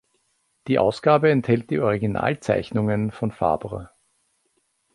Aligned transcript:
Die 0.67 0.79
Ausgabe 0.79 1.29
enthält 1.29 1.69
die 1.69 1.77
Originalzeichnungen 1.79 3.11
von 3.11 3.29
Fabre. 3.31 3.91